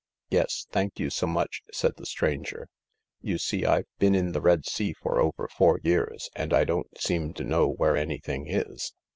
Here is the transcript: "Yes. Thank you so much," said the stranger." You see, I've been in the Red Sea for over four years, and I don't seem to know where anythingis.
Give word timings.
"Yes. 0.31 0.65
Thank 0.71 0.99
you 0.99 1.11
so 1.11 1.27
much," 1.27 1.61
said 1.71 1.97
the 1.97 2.07
stranger." 2.07 2.69
You 3.21 3.37
see, 3.37 3.65
I've 3.67 3.85
been 3.99 4.15
in 4.15 4.31
the 4.31 4.41
Red 4.41 4.65
Sea 4.65 4.93
for 4.93 5.19
over 5.21 5.47
four 5.47 5.79
years, 5.83 6.27
and 6.35 6.55
I 6.55 6.63
don't 6.63 6.89
seem 6.99 7.33
to 7.35 7.43
know 7.43 7.67
where 7.67 7.93
anythingis. 7.93 8.93